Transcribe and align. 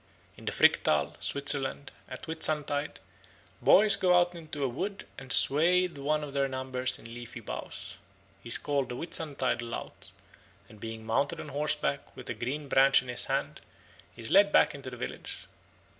In 0.35 0.45
the 0.45 0.51
Fricktal, 0.51 1.13
Switzerland, 1.19 1.91
at 2.09 2.23
Whitsuntide 2.25 2.97
boys 3.61 3.95
go 3.95 4.17
out 4.19 4.33
into 4.33 4.63
a 4.63 4.67
wood 4.67 5.05
and 5.19 5.31
swathe 5.31 5.95
one 5.95 6.23
of 6.23 6.33
their 6.33 6.47
number 6.47 6.83
in 6.97 7.13
leafy 7.13 7.39
boughs. 7.39 7.97
He 8.41 8.49
is 8.49 8.57
called 8.57 8.89
the 8.89 8.95
Whitsuntide 8.95 9.61
lout, 9.61 10.09
and 10.67 10.79
being 10.79 11.05
mounted 11.05 11.39
on 11.39 11.49
horseback 11.49 12.15
with 12.17 12.31
a 12.31 12.33
green 12.33 12.67
branch 12.67 13.03
in 13.03 13.09
his 13.09 13.25
hand 13.25 13.61
he 14.15 14.23
is 14.23 14.31
led 14.31 14.51
back 14.51 14.73
into 14.73 14.89
the 14.89 14.97
village. 14.97 15.45